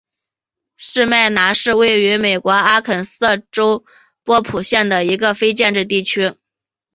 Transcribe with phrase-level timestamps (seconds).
[0.77, 3.85] 士麦拿是位于美国阿肯色州
[4.23, 6.33] 波普县的一个非建制地区。